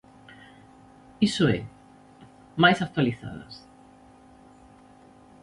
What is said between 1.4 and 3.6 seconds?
é, mais actualizadas.